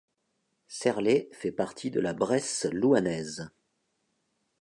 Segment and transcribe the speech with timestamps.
[0.67, 3.51] Serley fait partie de la Bresse louhannaise.